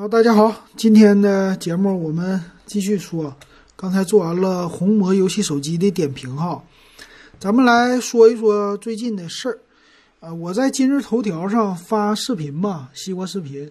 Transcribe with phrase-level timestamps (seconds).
[0.00, 3.36] 好，大家好，今天的节目我们继续说。
[3.76, 6.64] 刚才做完了红魔游戏手机的点评哈，
[7.38, 9.58] 咱们来说一说最近的事儿。
[10.20, 13.70] 呃，我在今日头条上发视频嘛，西瓜视频。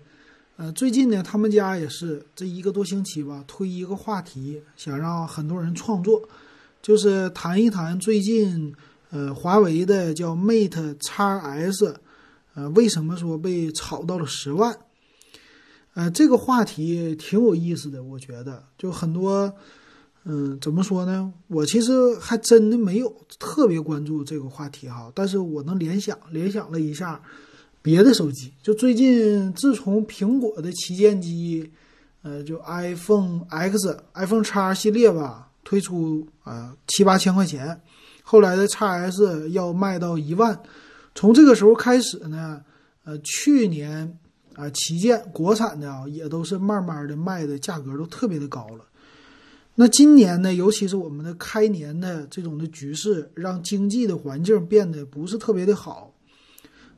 [0.57, 6.21] 呃，最近呢，他们家也是这一个多星期吧，推一个话题，想让很多人创作，
[6.79, 8.71] 就是谈一谈最近
[9.09, 11.95] 呃华为的叫 Mate X S，
[12.53, 14.77] 呃，为什么说被炒到了十万？
[15.99, 19.53] 呃，这个话题挺有意思的，我觉得就很多。
[20.23, 21.33] 嗯，怎么说呢？
[21.47, 27.21] 我其实还真的没有特别关注这个话题哈，但是我能联想联想了一下
[27.81, 28.53] 别的手机。
[28.63, 31.69] 就最近，自从苹果的旗舰机，
[32.21, 37.81] 呃，就 iPhone X、iPhone X 系列吧，推出啊七八千块钱，
[38.23, 40.61] 后来的 X S 要卖到一万，
[41.13, 42.61] 从这个时候开始呢，
[43.03, 44.17] 呃，去年
[44.59, 48.83] 啊旗舰国产的啊也都是慢慢的卖的价格都特别的高了。
[49.75, 56.13] 那今年呢，尤其是我们的开年的这种的局势，让经济的环境变得不是特别的好。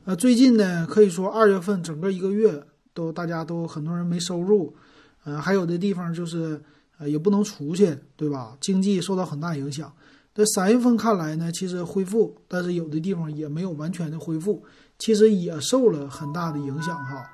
[0.04, 2.60] 呃，最近呢，可以说二月份整个一个月
[2.92, 4.74] 都大家都很多人没收入，
[5.22, 6.60] 呃，还有的地方就是
[6.98, 8.56] 呃也不能出去，对吧？
[8.60, 9.92] 经济受到很大影响。
[10.34, 14.64] 在三月份看来呢，其实恢复，但是有的地方也没有完全的恢复，
[14.98, 17.30] 其实也受了很大的影响哈。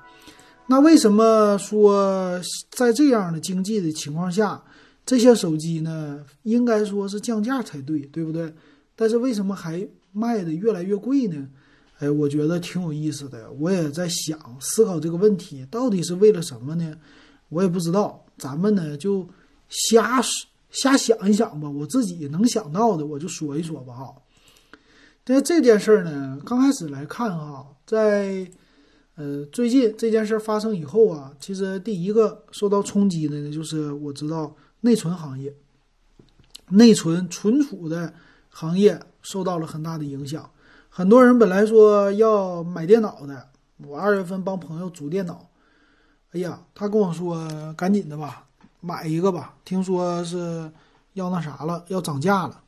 [0.71, 2.39] 那为什么说
[2.69, 4.63] 在这样的经济的情况下？
[5.03, 8.53] 这些手机呢，应该说是降价才对，对不对？
[8.95, 11.47] 但是为什么还卖的越来越贵呢？
[11.97, 13.51] 哎，我觉得挺有意思的。
[13.53, 16.95] 我也在想思考这个问题，到底是为了什么呢？
[17.49, 18.23] 我也不知道。
[18.37, 19.27] 咱们呢就
[19.67, 20.21] 瞎
[20.69, 24.13] 瞎想一想吧，我自己能想到的我就说一说吧哈。
[25.23, 28.47] 但这件事儿呢，刚开始来看哈，在
[29.19, 34.55] 呃最近这件事发生以后啊，其实第一个受到冲击的呢，就是我知道。
[34.81, 35.53] 内存行业，
[36.69, 38.13] 内存存储的
[38.47, 40.49] 行业受到了很大的影响。
[40.87, 43.45] 很多人本来说要买电脑的，
[43.85, 45.49] 我二月份帮朋友组电脑，
[46.31, 48.47] 哎呀，他跟我说赶紧的吧，
[48.79, 50.71] 买一个吧，听说是
[51.11, 52.61] 要那啥了，要涨价了，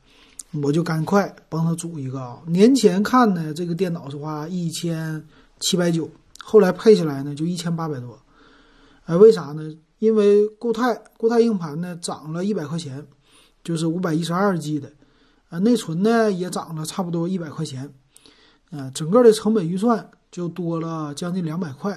[0.62, 2.42] 我就赶快帮他组一个啊。
[2.46, 5.26] 年前看呢，这个电脑是花一千
[5.62, 6.10] 七百九，
[6.52, 8.20] 后来配下来呢就一千八百多，
[9.06, 9.74] 哎，为啥呢？
[10.00, 13.08] 因为固态固态硬盘呢涨了一百块钱，
[13.64, 14.92] 就是五百一十二 G 的，
[15.48, 17.94] 啊，内存呢也涨了差不多一百块钱，
[18.70, 21.92] 啊，整个的成本预算就多了将近两百块。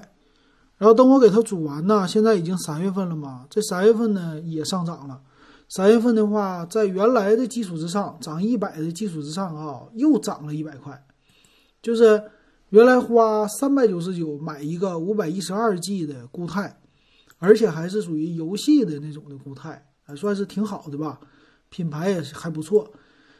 [0.78, 5.20] 然后等我给它组完呢，现在已经三月份了嘛，这三月份呢也上涨了。
[5.68, 11.04] 三月份的话，在原来的基础之上涨一百的基础之上啊，又涨了一百块，
[11.82, 12.22] 就是
[12.74, 16.76] 原来花三百九十九买一个五百一十二 G 的固态。
[17.38, 21.20] 而且还是属于游戏的那种的固态，还算是挺好的吧，
[21.68, 22.90] 品牌也是还不错。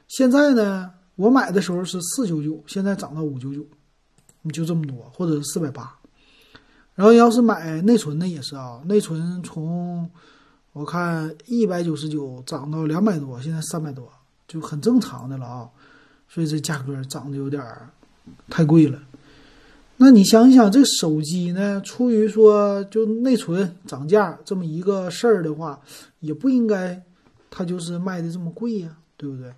[0.09, 3.65] 现在呢，我买的时候是四九九，现在涨到五九九，
[4.43, 5.97] 你就这么多，或者是四百八。
[6.95, 10.11] 然后要是买内存的也是啊，内存从
[10.75, 14.13] 我看一百九十九涨到两百多，现在三百多，
[14.47, 15.71] 就很正常的了啊。
[16.29, 17.65] 所以这价格涨得有点
[18.51, 19.01] 太贵了。
[19.97, 25.81] 那你想想，这手机呢，出于说就内存涨价这么一个事儿的话，
[26.19, 27.01] 也不应该
[27.49, 29.53] 它就是卖的这么贵呀，对不对？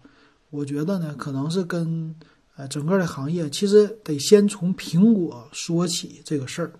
[0.50, 2.14] 我觉得呢，可能是跟
[2.54, 6.70] 呃整个的行业，其实得先从苹果说起这个事儿。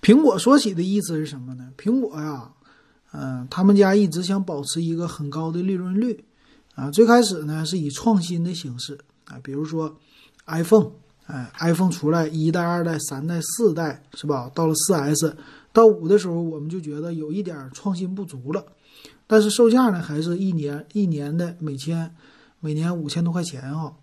[0.00, 1.72] 苹果说起的意思是什么呢？
[1.76, 2.52] 苹果呀，
[3.12, 6.24] 嗯，他们家一直想保持一个很高的利润率
[6.76, 6.88] 啊。
[6.88, 9.98] 最开始呢，是以创新的形式啊，比如说
[10.46, 10.92] iPhone。
[11.26, 14.50] 哎，iPhone 出来一代、二代、三代、四代，是吧？
[14.54, 15.34] 到了四 S，
[15.72, 18.64] 到五的时候，我们就觉得有一点创新不足了。
[19.26, 22.14] 但是售价呢，还是一年一年的每千，
[22.60, 23.94] 每年五千多块钱啊。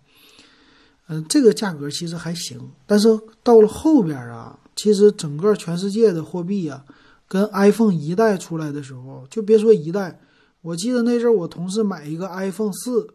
[1.06, 2.70] 嗯，这个价格其实还行。
[2.86, 3.08] 但是
[3.44, 6.84] 到了后边啊，其实整个全世界的货币啊，
[7.28, 10.18] 跟 iPhone 一代出来的时候，就别说一代，
[10.60, 13.08] 我记得那阵儿我同事买一个 iPhone 四，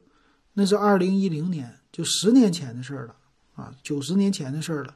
[0.54, 3.16] 那是二零一零年，就十年前的事儿了。
[3.58, 4.96] 啊，九十年前的事儿了，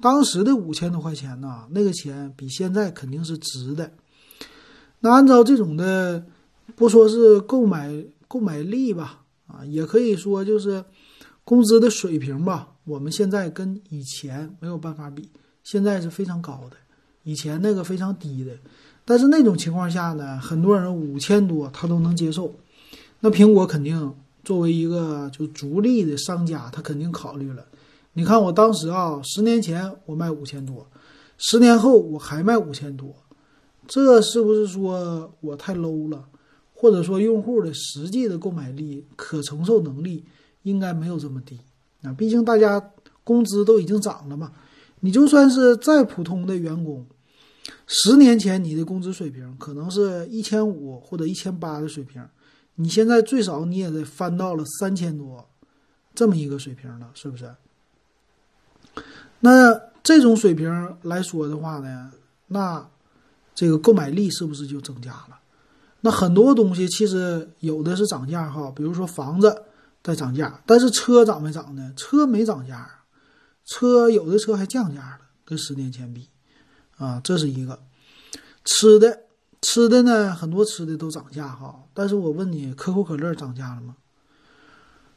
[0.00, 3.92] 当时的五千多块钱呢，那个钱比现在肯定是值的。
[4.98, 6.26] 那按照这种的，
[6.74, 10.84] 不说是购买购买力吧，啊，也可以说就是
[11.44, 12.72] 工资的水平吧。
[12.84, 15.30] 我们现在跟以前没有办法比，
[15.62, 16.76] 现在是非常高的，
[17.22, 18.52] 以前那个非常低的。
[19.04, 22.52] 但是那种情况下呢，很多人五千多他都能接受。
[23.20, 27.64] 那苹果肯定作为一个就逐利的商家，他肯定考虑了。
[28.12, 30.86] 你看我当时啊，十年前我卖五千多，
[31.38, 33.14] 十年后我还卖五千多，
[33.86, 36.26] 这是不是说我太 low 了？
[36.74, 40.24] 或者说用户的实际的购买力、可承受能力
[40.62, 41.60] 应该没有这么低
[42.02, 42.12] 啊？
[42.14, 42.92] 毕竟大家
[43.22, 44.50] 工资都已经涨了嘛。
[45.00, 47.06] 你就算是再普通的员工，
[47.86, 52.22] 十年前你的工资水平可能是一千五或者一千八的水平，
[52.74, 55.48] 你现在最少你也得翻到了三千多
[56.14, 57.54] 这么一个水平了，是不是？
[59.40, 62.10] 那这种水平来说的话呢，
[62.46, 62.88] 那
[63.54, 65.38] 这个购买力是不是就增加了？
[66.00, 69.62] 那很多东西其实有的是涨价哈，比如说房子
[70.02, 71.92] 在涨价，但是车涨没涨呢？
[71.96, 72.90] 车没涨价。
[73.66, 76.28] 车有的车还降价了，跟十年前比，
[76.96, 77.78] 啊，这是一个
[78.64, 79.20] 吃的
[79.62, 81.84] 吃的呢，很多吃的都涨价哈。
[81.94, 83.94] 但是我问你，可口可乐涨价了吗？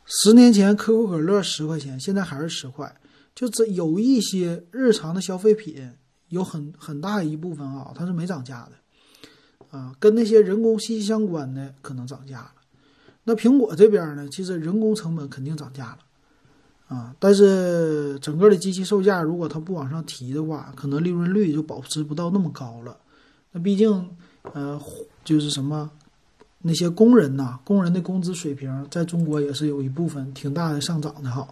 [0.06, 2.96] 十年前可口可乐十块钱，现在还是十块。
[3.36, 5.92] 就这有一些日常的消费品，
[6.30, 12.54] 有很很大一部分啊，它是没涨价的，啊，跟那些人工息息相关的可能涨价了。
[13.24, 16.00] 那苹果这边呢，其实人工成本肯定涨价了。
[16.90, 22.96] 啊，但是整个的机器售价如果它不往上提的话，可能利润率就保持不到那么高了。
[23.52, 24.16] 那毕竟，
[24.54, 24.80] 呃，
[25.24, 25.90] 就是什么
[26.62, 31.48] 那些工人呐，工人的工资水平在中国也是有一部分挺大的上涨的哈。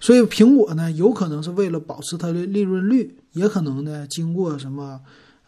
[0.00, 5.00] 所以苹果呢，有可能是为了保持它的利润率，也可能呢经过什么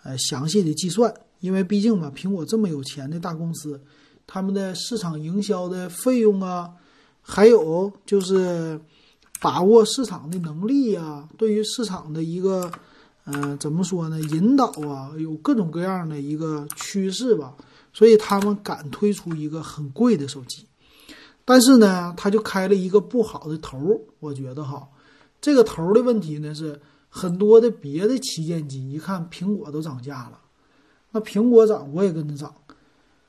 [0.02, 3.80] 呃详细的计算，因为毕竟嘛，苹果这么有钱的大公司，
[4.26, 6.70] 他们的市场营销的费用啊。
[7.22, 8.80] 还有就是
[9.40, 12.68] 把握市场的能力呀，对于市场的一个，
[13.26, 14.18] 嗯，怎么说呢？
[14.20, 17.54] 引导啊，有各种各样的一个趋势吧，
[17.92, 20.66] 所以他们敢推出一个很贵的手机，
[21.50, 24.00] 但是呢，他就开了一个不好的头。
[24.20, 24.88] 我觉得哈，
[25.40, 30.38] 这个头的问题呢是很多的别的旗舰机一看苹果都涨价了，
[31.10, 32.54] 那苹果涨我也跟着涨，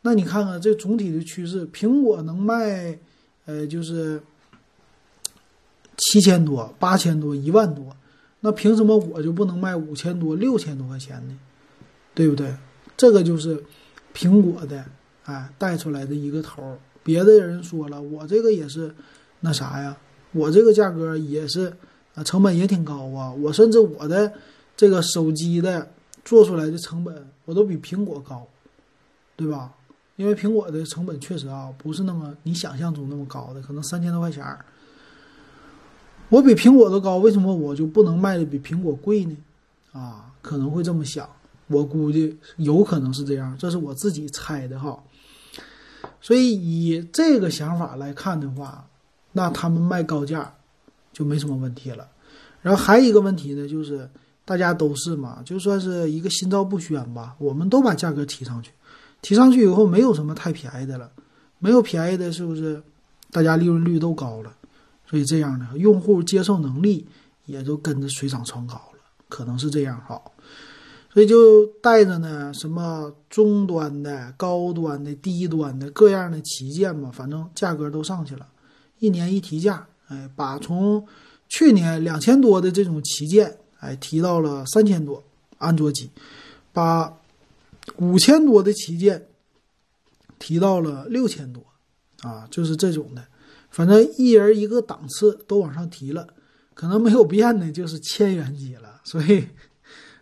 [0.04, 3.00] 那你看看这总体的趋势，苹果能卖。
[3.46, 4.22] 呃，就是
[5.98, 7.84] 七千多、八千多、一万多，
[8.42, 11.36] 那凭什么我就不能卖五千多、六千多块钱呢？
[12.14, 12.56] 对不对？
[12.96, 13.62] 这个就是
[14.14, 14.86] 苹果的
[15.26, 16.78] 哎带出来的一个头儿。
[17.04, 18.94] 别的人说了，我这个也是
[19.40, 19.98] 那啥呀，
[20.32, 21.74] 我这个价格也是
[22.16, 23.32] 啊，成本也挺高啊。
[23.32, 24.32] 我甚至我的
[24.76, 25.88] 这个手机的
[26.24, 28.48] 做出来的成本，我都比苹果高，
[29.36, 29.74] 对吧？
[30.18, 34.64] 因为苹果的成本确实啊，不是那么你想象中那么高的，可能三千多块钱儿，
[36.30, 39.36] 我比苹果都高，为什么我就不能卖的比苹果贵呢？
[39.92, 41.28] 啊，可能会这么想，
[41.68, 45.02] 我估计有可能是这样，这是我自己猜的哈。
[46.22, 48.88] 所以以这个想法来看的话，
[49.34, 50.54] 那他们卖高价
[51.12, 52.08] 就没什么问题了。
[52.62, 54.10] 然后还有一个问题呢，就是
[54.46, 58.72] 大家都是嘛，就算是一个心照不宣吧，我们都把价格提上去。
[59.22, 61.12] 提上去以后，没有什么太便宜的了，
[61.60, 62.82] 没有便宜的，是不是？
[63.32, 64.52] 大家利润率都高了，
[65.10, 67.08] 所以这样的用户接受能力
[67.46, 70.22] 也都跟着水涨船高了，可能是这样哈。
[71.14, 78.48] 所以就带着呢，什么中端的、高端的、低端的各样的旗舰嘛，反正价格都上去了，
[79.00, 81.06] 一年一提价，哎，把从
[81.50, 85.24] 去年两千多的这种旗舰，哎，提到了三千多
[85.58, 86.10] 安卓机，
[86.72, 87.18] 把。
[87.98, 89.28] 五千多的旗舰
[90.38, 91.66] 提到了六千多，
[92.22, 93.26] 啊，就是这种的，
[93.72, 96.28] 反正一人一个档次都往上提了，
[96.76, 99.02] 可能没有变的就是千元机了。
[99.04, 99.48] 所以，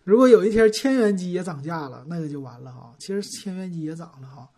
[0.10, 2.92] 如果有一天千元机也涨价了，那个就完了哈。
[2.98, 4.50] 其实千元机也涨了哈，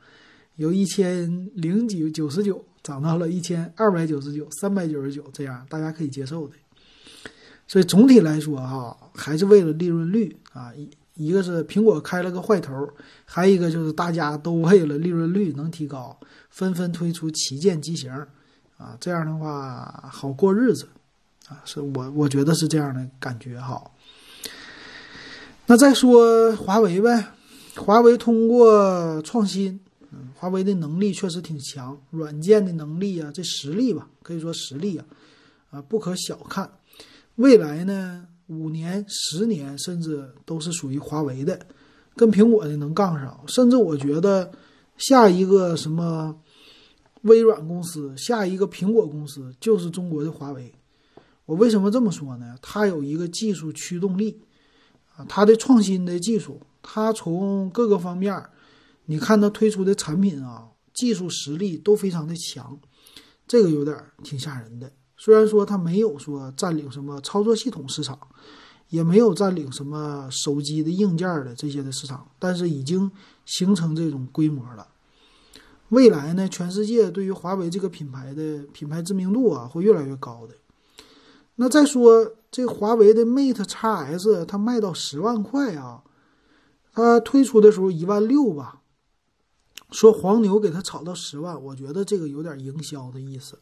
[0.55, 6.55] 由一千零几九十九涨到了一千二百九十九、三百九十九这样，大家可以接受的。
[7.67, 10.89] 所以总体来说哈，还是为了利润率啊一。
[11.15, 12.89] 一个是苹果开了个坏头，
[13.25, 16.17] 还有一个就是大家都为了利润率能提高，
[16.49, 18.09] 纷纷推出旗舰机型，
[18.77, 20.87] 啊，这样的话好过日子，
[21.47, 23.83] 啊，是我我觉得是这样的感觉哈。
[25.67, 27.27] 那再说华为呗，
[27.75, 29.79] 华为通过创新，
[30.11, 35.05] 嗯，华为的能力确实挺强，软件的能力啊，这实力吧，可以说实力啊，
[35.69, 36.69] 啊，不可小看，
[37.35, 38.25] 未来呢？
[38.47, 41.57] 五年、十年，甚至都是属于华为的，
[42.17, 43.41] 跟苹果的能杠上。
[43.47, 44.51] 甚至我觉得，
[44.97, 46.35] 下一个什么
[47.21, 50.69] 微软公司，下一个苹果公司，就是中国的华为。
[51.45, 52.57] 我为什么这么说呢？
[52.61, 54.37] 它有一个技术驱动力
[55.15, 58.43] 啊，它的创新的技术，它从各个方面，
[59.05, 62.79] 你看它推出的产品啊，技术实力都非常的强，
[63.47, 64.91] 这个有点挺吓人的。
[65.17, 68.17] 虽然说它没有说占领什么操作系统市场，
[68.89, 73.11] 也没有占领什么手机的硬件的这些的市场，但是已经
[73.45, 74.87] 形成这种规模了。
[75.89, 80.55] 未来呢，全世界对于华为这个品牌的品牌知名度啊，会越来越高的。
[81.55, 86.03] 那再说这华为的 Mate X S，它卖到十万块啊，
[86.93, 88.81] 它推出的时候一万六吧，
[89.91, 93.57] 说黄牛给它炒到十万，我觉得这个有点营销的意思，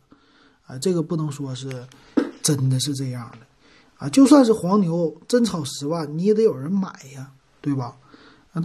[0.66, 1.88] 啊，这个不能说是
[2.42, 3.46] 真的是这样的，
[3.98, 7.32] 啊，就算是黄牛真炒十万，你也得有人买呀，
[7.62, 7.96] 对吧？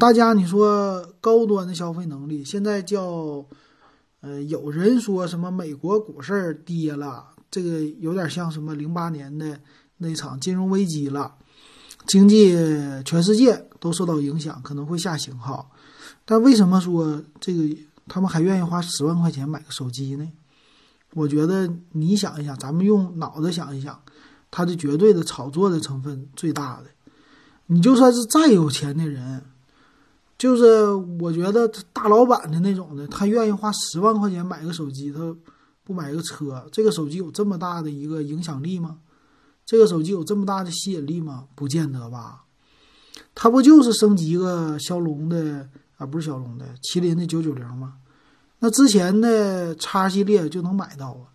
[0.00, 3.44] 大家你说高端的消费能力，现在叫，
[4.22, 9.60] 呃，有人说什么美国股市跌了，这个有点像什么零八年的
[9.98, 11.34] 那场金融危机了，
[12.06, 12.52] 经济
[13.04, 15.66] 全世界都受到影响，可能会下行哈。
[16.24, 17.76] 但为什么说这个
[18.08, 20.30] 他们还愿意花十万块钱买个手机呢？
[21.12, 24.00] 我觉得你想一想，咱们用脑子想一想，
[24.50, 26.86] 它的绝对的炒作的成分最大的，
[27.66, 29.42] 你就算是再有钱的人。
[30.36, 35.34] 就是我觉得大老板的那种的，他愿意花十万块钱买个手机，他
[35.84, 36.66] 不买个车。
[36.72, 38.98] 这个手机有这么大的一个影响力吗？
[39.66, 41.46] 这个手机有这么大的吸引力吗？
[41.54, 42.44] 不见得吧。
[43.34, 47.94] 它不就是升级个骁龙的啊，不是骁龙的，麒麟的九九零吗？
[48.58, 51.32] 那之前的叉系列就能买到啊。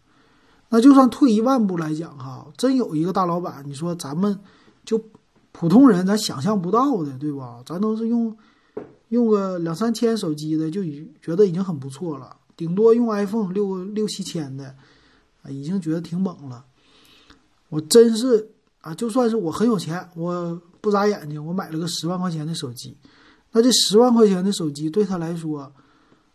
[0.69, 4.39] 那就算退一万步来讲哈，真有一个大老板，你说咱们
[4.85, 5.01] 就
[5.51, 7.61] 普通人，咱想象不到的，对吧？
[7.65, 8.35] 咱都是用。
[9.09, 14.75] 用个两三千手机的就已觉得已经很不错了，顶多用 iPhone 六六七千的，
[15.41, 16.63] 啊，已经觉得挺猛了。
[17.69, 18.49] 我真是
[18.81, 22.97] 啊，就算是我很有钱，我不眨眼睛，我买了个十万块钱的手机，
[23.51, 25.71] 那这十万块钱的手机对他来说，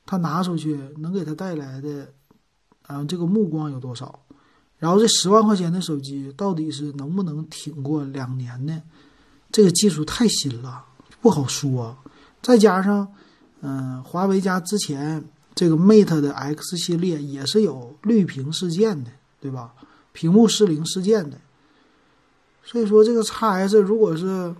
[0.06, 2.12] 他拿出去能给他带来的，
[2.82, 4.20] 啊，这个目光有多少？
[4.78, 8.82] 然后这十万块钱的手机到底是能不能挺过两年呢？
[9.50, 10.84] 这个技术太新了，
[11.22, 11.96] 不好说。
[12.42, 13.08] 再加上，
[13.62, 15.24] 嗯，华为家之前
[15.54, 19.10] 这个 Mate 的 X 系列也是有绿屏事件的，
[19.40, 19.72] 对吧？
[20.14, 21.38] 屏幕失灵事件的。
[22.62, 24.54] 所以说，这个 X S 如果是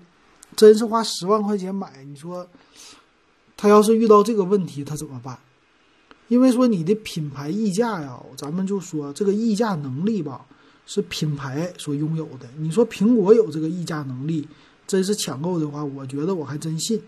[0.55, 2.47] 真是花十万块钱买，你说
[3.57, 5.39] 他要是遇到这个问题，他怎么办？
[6.29, 10.45] 因为说你的品牌溢价呀，咱们就说这个溢价能力吧，
[10.85, 12.49] 是品牌所拥有的。
[12.59, 14.47] 你说苹果有这个溢价能力，
[14.87, 17.03] 真是抢购的话，我觉得我还真信。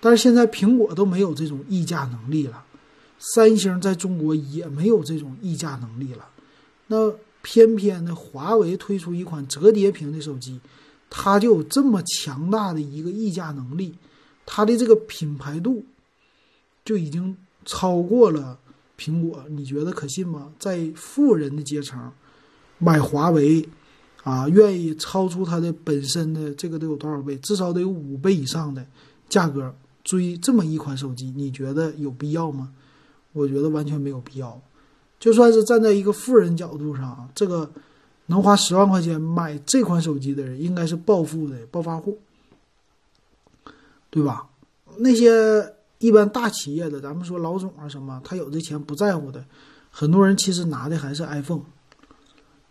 [0.00, 2.64] 但是现在苹果都没有这种溢价能力了，
[3.18, 6.28] 三星在中国也没有这种溢价能力了，
[6.88, 10.60] 那偏偏的华为推出一款折叠屏的手机，
[11.10, 13.94] 它就有这么强大的一个议价能力，
[14.46, 15.84] 它的这个品牌度
[16.84, 18.58] 就已经超过了
[18.98, 20.52] 苹果，你觉得可信吗？
[20.58, 22.12] 在富人的阶层
[22.78, 23.68] 买华为，
[24.22, 27.36] 啊，愿意超出它的本身的这个得有多少倍？
[27.36, 28.86] 至少得有五倍以上的
[29.28, 29.74] 价格。
[30.04, 32.72] 追这么一款手机，你觉得有必要吗？
[33.32, 34.60] 我觉得完全没有必要。
[35.22, 37.70] 就算是站在一个富人角度上，这个
[38.26, 42.18] 能花十万块钱买这款手机的人，应该是暴富的暴发户，
[44.10, 44.48] 对吧？
[44.96, 49.44] 那些一般大企业的，咱们说老总啊什么，他有这钱不在乎的，
[49.92, 51.62] 很多人其实拿的还是 iPhone。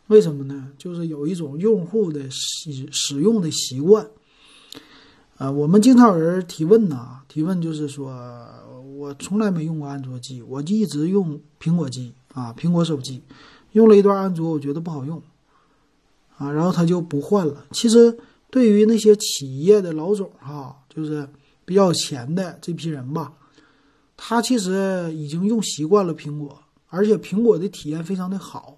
[0.07, 0.73] 为什么呢？
[0.77, 4.05] 就是有一种用户的使使用的习惯。
[5.37, 8.11] 啊，我们经常有人提问呢，提问就是说，
[8.97, 13.21] 我从来没用过安卓机，我就一直用苹果机啊，苹果手机，
[13.73, 15.21] 用了一段安卓，我觉得不好用，
[16.37, 17.65] 啊，然后他就不换了。
[17.71, 18.17] 其实
[18.49, 21.27] 对于那些企业的老总哈，就是
[21.65, 23.33] 比较有钱的这批人吧，
[24.17, 28.77] 他其实已经用习惯了苹果，而且苹果的体验非常的好。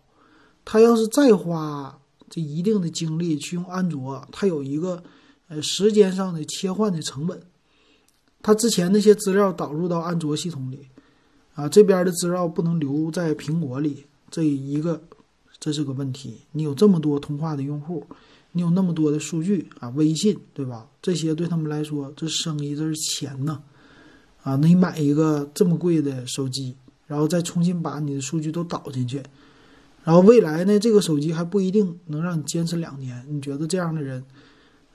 [0.66, 5.04] 他要是再花这一定的精力去用安卓，他有一个。
[5.50, 7.40] 呃，时间上的切换的成本，
[8.42, 10.88] 他之前那些资料导入到安卓系统里，
[11.56, 15.02] 啊，这边的资料不能留在苹果里，这一个
[15.60, 16.42] 这是个问题。
[16.52, 18.06] 你有这么多通话的用户，
[18.54, 20.88] 你有那么多的数据啊，微信对吧？
[21.02, 23.62] 这些对他们来说，这生意这是钱呐，
[24.42, 29.22] 啊，那你买一个这么贵的手机，然后再重新把你的数据都导进去，
[30.04, 33.24] 然后未来呢，这个手机还不一定能让你坚持两年。
[33.30, 34.24] 你觉得这样的人？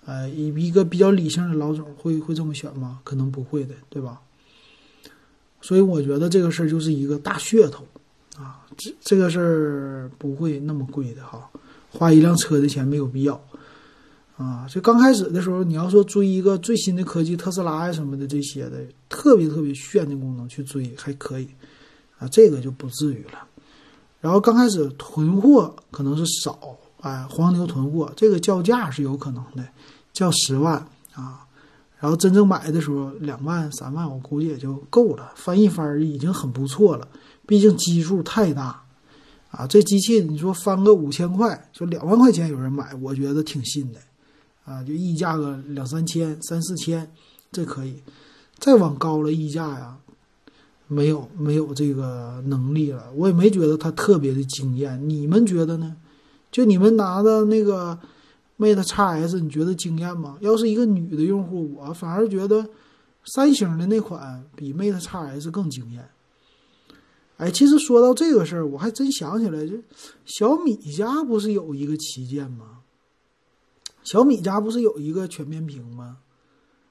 [0.04, 3.00] 呃，一一个比较理性的老总会会这么选吗？
[3.04, 4.22] 可能不会的，对吧？
[5.60, 7.84] 所以我觉得这个事儿就是一个大噱头
[8.36, 11.48] 啊，这这个事儿不会那么贵的哈，
[11.90, 13.40] 花一辆车的钱没有必要
[14.36, 14.66] 啊。
[14.68, 21.48] 就刚开始的时候，你要说追一个最新的科技，特斯拉呀什么的这些的特别特别炫的功能去追还可以
[22.18, 23.44] 啊，这个就不至于了。
[24.20, 29.64] 然后刚开始囤货可能是少哎，黄牛囤货，这个叫价是有可能的，
[30.12, 30.74] 叫十万
[31.14, 31.46] 啊，
[32.00, 37.08] 然后真正买的时候两万三万，我估计也就够了，翻一番已经很不错了，
[37.46, 38.82] 毕竟基数太大
[39.50, 39.66] 啊。
[39.66, 43.98] 这机器你说翻个五千块，说两万块钱有人买，我觉得挺信的
[44.64, 47.10] 啊，就溢价个两三千、三四千，
[47.50, 48.02] 这可以。
[48.58, 49.96] 再往高了溢价呀，
[50.86, 55.96] 没有没有这个能力了，我也没觉得它特别的惊艳，你们觉得呢？
[56.50, 57.98] 就你们拿的那个
[58.58, 60.36] Mate X S，你觉得惊艳吗？
[60.40, 62.68] 要是一个女的用户，我反而觉得
[63.24, 66.08] 三星的那款比 Mate X S 更惊艳。
[67.36, 69.76] 哎，其实说到这个事儿，我还真想起来，就
[70.24, 72.80] 小米家不是有一个旗舰吗？
[74.02, 76.18] 小米家不是有一个全面屏吗？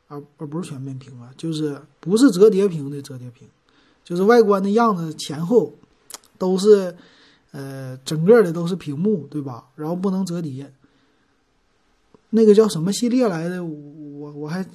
[0.07, 3.45] 啊，不不是全面屏啊，就是不是折叠屏的折叠屏，
[4.05, 5.73] 就是外观的样子前后
[6.37, 6.95] 都是。
[7.51, 9.69] 呃，整个的都是屏幕，对吧？
[9.75, 10.71] 然后不能折叠。
[12.29, 13.63] 那个叫什么系列来的？
[13.63, 14.65] 我我还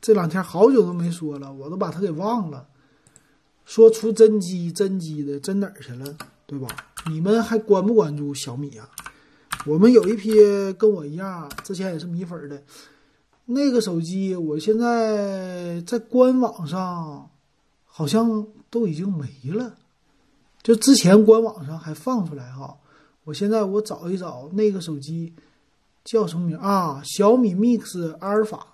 [0.00, 2.66] 这两天好久都没说了，我都把它给忘了。
[3.64, 6.68] 说出真机真机的真哪儿去了，对吧？
[7.10, 8.88] 你们还关不关注小米啊？
[9.66, 10.30] 我们有一批
[10.74, 12.62] 跟我一样，之前也是米粉的。
[13.46, 17.28] 那个手机，我现在在官网上
[17.84, 19.74] 好像都已经没了。
[20.62, 22.76] 就之前官网上还放出来哈，
[23.24, 25.32] 我现在我找一找那个手机
[26.06, 27.02] 叫什么名啊？
[27.04, 28.64] 小米 Mix 阿尔法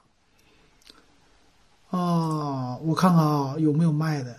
[1.90, 4.36] 啊，我看看啊有没有卖的。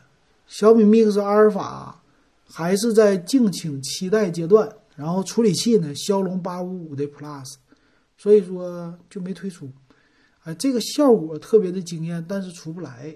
[0.48, 2.02] 小米 Mix 阿尔法
[2.48, 7.56] 还是在敬请期待阶段，然后处理器呢骁龙八五五的 Plus，
[8.16, 9.72] 所以说就没推出。
[10.44, 13.16] 哎，这个效果特别的惊艳，但是出不来。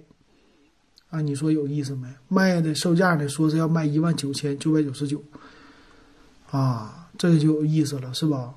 [1.10, 2.08] 啊，你说有意思没？
[2.28, 3.30] 卖的售价呢？
[3.30, 5.24] 说是要卖一万九千九百九十九，
[6.50, 8.54] 啊，这个就有意思了，是吧？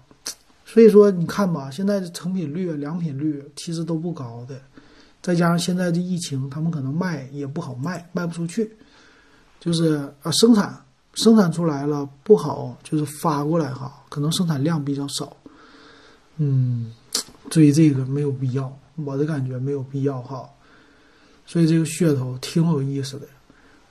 [0.72, 4.54] 所以说你看吧，现在的成品率、良品率其实都不高的，
[5.20, 8.70] 再加上现在的疫情，他们可能卖也不好卖，卖不出去，
[9.58, 10.80] 就是啊，生产
[11.14, 15.36] 生产出来了不好，就是发过来哈，可能生产量比较少，
[16.36, 16.94] 嗯，
[17.50, 20.48] 追这个没有必要，我的感觉没有必要哈。
[21.46, 23.26] 所以这个噱头挺有意思的，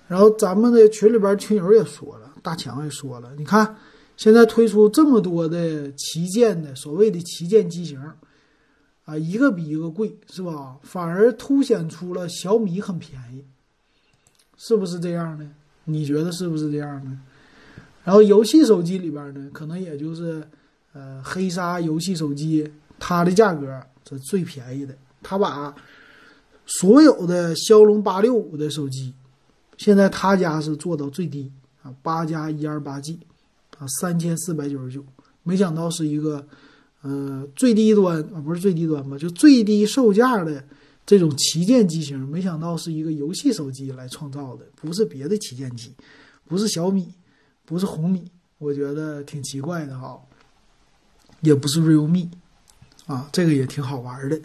[0.08, 3.76] 然后咱们的群里边群友也说了，大强也说了，你看
[4.20, 7.98] 现在推出这么多的旗舰的所谓的旗舰机型，
[9.06, 10.78] 啊，一个比一个贵，是吧？
[10.84, 13.46] 反而凸显出了小米很便宜，
[14.58, 15.50] 是不是这样呢？
[15.86, 17.18] 你觉得是不是这样呢？
[18.04, 20.46] 然后游戏手机里边呢，可能也就是
[20.92, 25.74] 呃黑鲨游戏手机，它的价格是最便宜的，它把。
[26.72, 29.12] 所有的骁龙八六五的手机，
[29.78, 31.52] 现在他家是做到最低
[31.82, 33.18] 啊，八加一二八 G，
[33.80, 35.04] 啊，三千四百九十九。
[35.42, 36.46] 没想到是一个，
[37.02, 40.64] 呃，最低端啊，不是最低端吧，就最低售价的
[41.06, 42.20] 这种旗舰机型。
[42.20, 45.92] 没想到是一个游戏手机来创造的，不是别的旗舰机，
[46.46, 47.08] 不是小米，
[47.66, 50.20] 不是红米，我觉得挺奇怪的哈。
[51.42, 52.28] 也不是 realme，
[53.08, 54.40] 啊，这个也挺好玩的。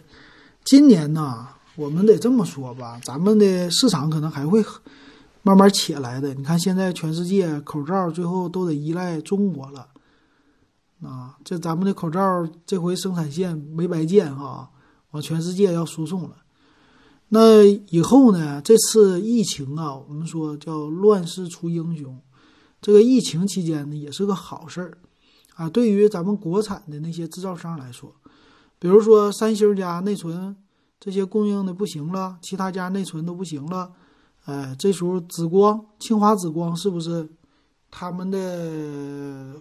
[0.63, 1.49] 今年呢？
[1.75, 4.63] 我们得这么说吧，咱们的市场可能还会
[5.45, 6.33] 慢慢起来的。
[6.33, 9.89] 你看，现在全世界口罩最后都得依赖中国了，
[11.03, 12.19] 啊，这咱们的口罩
[12.65, 14.71] 这回生产线没白建哈，
[15.11, 16.37] 往全世界要输送了。
[17.27, 18.59] 那以后呢？
[18.59, 22.19] 这次疫情啊，我们说叫乱世出英雄，
[22.81, 24.97] 这个疫情期间呢，也是个好事儿
[25.53, 25.69] 啊。
[25.69, 28.11] 对于咱们国产的那些制造商来说，
[28.79, 30.55] 比如说三星家内存。
[30.97, 33.91] 这些供应的不行了，其他家内存都不行了，
[34.45, 37.27] 哎，这时候紫光、清华紫光是不是
[37.91, 39.53] 他们的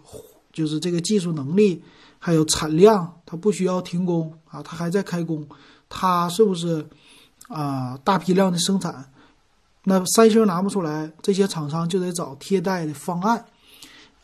[0.53, 1.83] 就是这个技术能力
[2.18, 5.47] 还有产量，它不需要停工啊，它还在开工，
[5.88, 6.87] 它是不是
[7.49, 9.11] 啊大批量的生产？
[9.85, 13.44] 那三星拿不出来，这些厂商就得找替代的方案，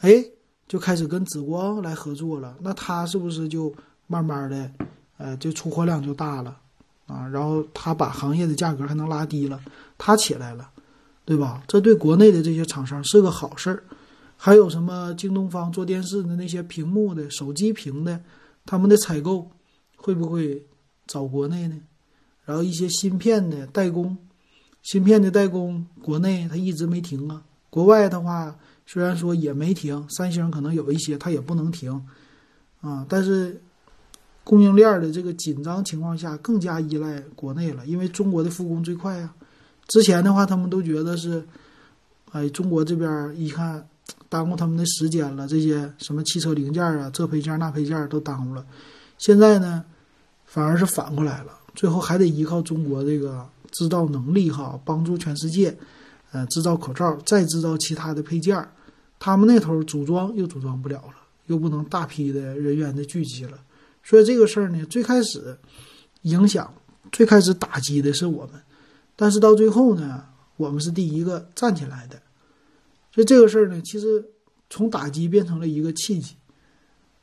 [0.01, 0.25] 哎，
[0.66, 3.75] 就开始跟紫光来合作了，那它是不是就
[4.07, 4.70] 慢慢的，
[5.18, 6.57] 呃，就出货量就大了？
[7.11, 9.61] 啊，然后他把行业的价格还能拉低了，
[9.99, 10.70] 他起来了，
[11.25, 11.61] 对吧？
[11.66, 13.83] 这对国内的这些厂商是个好事儿。
[14.37, 18.20] 还有什么京东方做电视的那些屏幕的手机屏的，
[18.64, 19.51] 他们的采购
[19.96, 20.62] 会不会
[21.09, 21.81] 找国内呢？
[22.44, 24.16] 然后一些芯片的代工，
[24.83, 27.42] 芯片的代工，国内它一直没停啊。
[27.70, 32.07] 国外的话虽然说也没停，三星可能有一些它也不能停
[32.81, 33.61] 啊，但是。
[34.51, 39.33] 供应链的这个紧张情况下，更加依赖国内了，因为中国的复工最快呀。
[39.87, 41.47] 之前的话，他们都觉得是，
[42.33, 43.87] 哎，中国这边一看
[44.29, 45.47] 耽误他们的时间了。
[45.47, 48.67] 这些什么汽车零件啊，这配件那配件都耽误了。
[49.19, 49.85] 现在呢，
[50.47, 55.79] 反而是反过来了，最后还得依靠中国这个制造能力哈，帮助全世界，
[56.33, 58.69] 呃，制造口罩，再制造其他的配件。
[59.21, 61.15] 他们那头组装又组装不了了，
[61.47, 63.57] 又不能大批的人员的聚集了。
[64.11, 65.57] 所以这个事儿呢，最开始
[66.23, 66.75] 影响、
[67.12, 68.61] 最开始打击的是我们，
[69.14, 70.25] 但是到最后呢，
[70.57, 72.20] 我们是第一个站起来的。
[73.14, 74.25] 所以这个事儿呢，其实
[74.68, 76.35] 从打击变成了一个契机。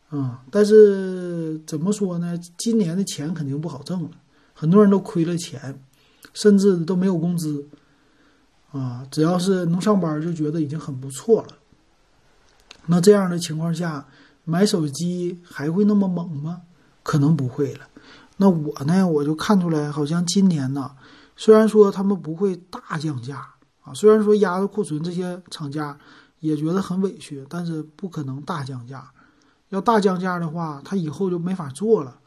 [0.08, 2.40] 啊，但是怎么说呢？
[2.58, 4.12] 今年的钱肯定不好挣了，
[4.54, 5.84] 很多人都亏了钱，
[6.34, 7.68] 甚至都没有工资。
[8.72, 11.50] 啊，只要是能上班，就觉得已经很不错了。
[12.86, 14.08] 那这样的情况下，
[14.46, 16.62] 买手机还会那么猛吗？
[17.08, 17.88] 可能不会了。
[18.36, 20.92] 那我呢，我就看出来，好像今年呢，
[21.38, 23.48] 虽然说他们不会大降价
[23.82, 25.98] 啊，虽然说压着库存，这些厂家
[26.42, 29.10] 也觉得很委屈，但是不可能大降价。
[29.70, 32.20] 要大降价的话，他以后就没法做了。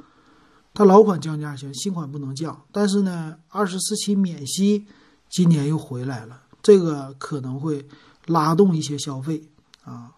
[0.73, 2.59] 他老款降价行，新款不能降。
[2.73, 4.87] 但是呢，二十四期免息
[5.29, 7.87] 今年又回来了，这个可能会
[8.27, 9.43] 拉动一些消费
[9.85, 10.13] 啊。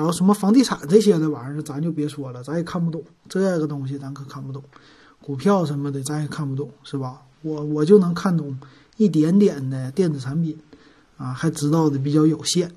[0.00, 4.64] 然后什么房地产这些的玩意儿，咱就别说了，咱也看不懂这个东西，咱可看不懂。
[5.20, 7.20] 股票什么的，咱也看不懂，是吧？
[7.42, 8.58] 我我就能看懂
[8.96, 10.58] 一点点的电子产品
[11.18, 12.72] 啊，还知道的比较有限。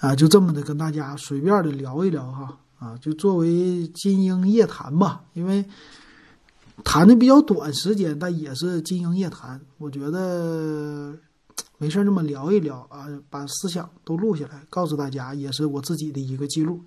[0.00, 5.64] 啊，就这么的跟大家随便的聊一聊哈，啊，就作为金鹰夜谈吧，因为
[6.84, 11.14] 谈的比较短时间，但也是金鹰夜谈，我觉得
[11.78, 16.80] 没事这么聊一聊啊，把思想都录下来，告诉大家，也是我自己的一个记录。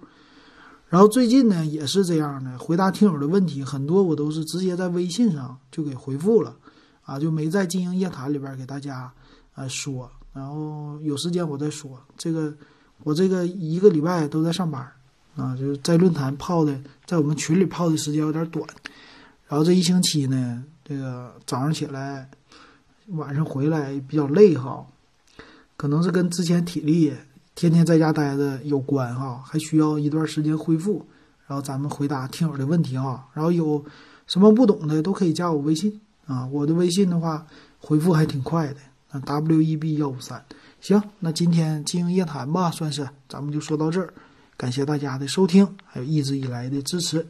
[0.88, 6.56] 然后最近呢，也是这样的，回答听友的问题很多，我都是直接在微信上就给回复了，
[7.04, 9.12] 啊，就没在经营夜谈里边给大家
[9.54, 12.54] 啊说，然后有时间我再说这个。
[13.04, 14.90] 我这个一个礼拜都在上班，
[15.36, 18.66] 啊，就是在论坛泡的，在我们群里泡的时间有点短，
[19.48, 22.28] 然后这一星期呢，这个早上起来，
[23.08, 24.86] 晚上回来比较累哈，
[25.78, 27.14] 可能是跟之前体力
[27.54, 31.06] 天天在家待着有关哈，还需要一段时间恢复。
[31.48, 33.86] 然后咱们回答听友的问题哈，然后有
[34.26, 37.46] 什么不懂的都可以加我微信啊，我的微信的话
[37.78, 38.80] 回复还挺快的，
[39.12, 40.44] 啊，w e b 幺五三。
[40.82, 44.12] 行，那今天经营夜谈吧，算是咱们就说到这儿，
[44.58, 47.28] 感谢大家的收听，还有一直以来的支持。